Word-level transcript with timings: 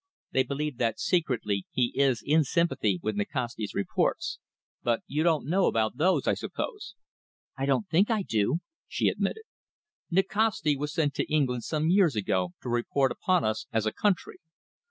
They 0.31 0.41
believe 0.41 0.79
that 0.79 0.99
secretly 0.99 1.67
he 1.69 1.91
is 1.93 2.23
in 2.25 2.43
sympathy 2.43 2.99
with 3.03 3.15
Nikasti's 3.17 3.75
reports 3.75 4.39
but 4.81 5.01
you 5.05 5.21
don't 5.21 5.45
know 5.45 5.67
about 5.67 5.97
those, 5.97 6.27
I 6.27 6.33
suppose?" 6.33 6.95
"I 7.55 7.67
don't 7.67 7.87
think 7.87 8.09
I 8.09 8.23
do," 8.23 8.61
she 8.87 9.09
admitted. 9.09 9.43
"Nikasti 10.09 10.75
was 10.75 10.91
sent 10.91 11.13
to 11.17 11.31
England 11.31 11.65
some 11.65 11.87
years 11.91 12.15
ago 12.15 12.53
to 12.63 12.69
report 12.69 13.11
upon 13.11 13.43
us 13.43 13.67
as 13.71 13.85
a 13.85 13.91
country. 13.93 14.37